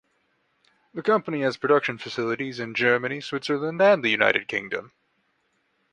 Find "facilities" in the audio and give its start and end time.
1.99-2.59